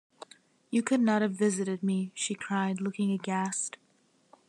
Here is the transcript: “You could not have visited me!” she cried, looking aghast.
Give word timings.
“You 0.71 0.81
could 0.81 0.99
not 0.99 1.21
have 1.21 1.33
visited 1.33 1.83
me!” 1.83 2.11
she 2.15 2.33
cried, 2.33 2.81
looking 2.81 3.11
aghast. 3.11 3.77